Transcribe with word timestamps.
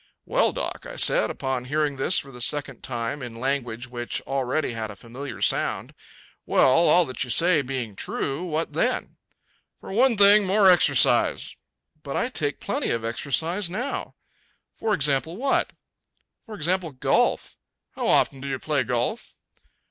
"Well, 0.25 0.51
doc," 0.51 0.87
I 0.87 0.95
said 0.95 1.29
upon 1.29 1.65
hearing 1.65 1.97
this 1.97 2.17
for 2.17 2.31
the 2.31 2.41
second 2.41 2.81
time 2.81 3.21
in 3.21 3.39
language 3.39 3.85
which 3.87 4.19
already 4.21 4.73
had 4.73 4.89
a 4.89 4.95
familiar 4.95 5.43
sound 5.43 5.93
"well, 6.47 6.89
all 6.89 7.05
that 7.05 7.23
you 7.23 7.29
say 7.29 7.61
being 7.61 7.95
true, 7.95 8.43
what 8.43 8.73
then?" 8.73 9.17
"For 9.79 9.91
one 9.91 10.17
thing, 10.17 10.43
more 10.47 10.67
exercise." 10.71 11.55
"But 12.01 12.17
I 12.17 12.29
take 12.29 12.59
plenty 12.59 12.89
of 12.89 13.05
exercise 13.05 13.69
now." 13.69 14.15
"For 14.75 14.95
example, 14.95 15.37
what?" 15.37 15.69
"For 16.47 16.55
example, 16.55 16.93
golf." 16.93 17.55
"How 17.91 18.07
often 18.07 18.41
do 18.41 18.47
you 18.47 18.57
play 18.57 18.81
golf?" 18.81 19.35